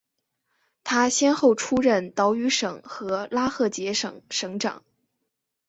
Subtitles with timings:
[0.83, 4.83] 他先后出任岛屿省和拉赫杰省省长。